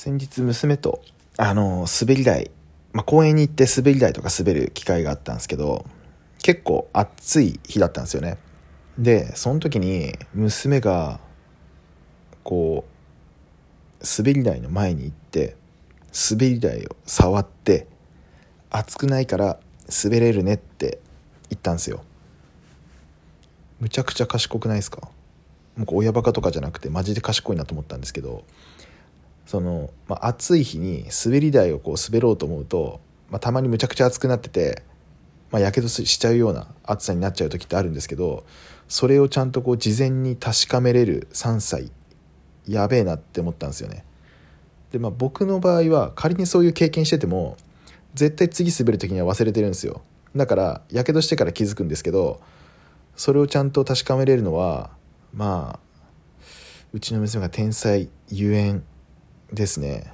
[0.00, 1.02] 先日娘と
[1.38, 2.52] あの滑り台、
[2.92, 5.84] まあ、公園に行って滑り台とか滑る機会があったんですけど
[6.40, 8.38] 結構暑い日だったんですよね。
[8.96, 11.18] でその時に娘が
[12.44, 12.84] こ
[14.00, 15.56] う滑り台の前に行って
[16.30, 17.88] 滑り台を触って
[18.70, 19.58] 熱くないから
[20.04, 21.00] 滑れるねって
[21.50, 22.04] 言ったんですよ。
[23.80, 25.08] むちゃくちゃ賢くないですか？
[25.76, 28.44] もう親バカとかじゃなくてマジで賢いなと思ったんですけど
[29.48, 33.00] その、まあ、暑い日に滑り台をこう滑ろうと思うと、
[33.30, 34.82] まあ、たまにむちゃくちゃ暑くなってて
[35.50, 38.44] まあ、やけどしちゃうような暑さになっちゃう時ってあるんですけど
[38.86, 41.90] それをちゃんとこう事前に確かめれる3歳
[42.66, 44.04] やべえなって思ったんですよね。
[44.92, 47.56] でまあ僕の場合は仮にそういう経験してても
[48.14, 50.02] 絶対次滑る時には忘れてるんですよ。
[50.36, 52.40] だからやけどしてから気づくんですけど
[53.16, 54.90] それをちゃんと確かめれるのは
[55.32, 55.80] まあ
[56.92, 58.82] うちの娘が天才ゆえん
[59.52, 60.12] ですね。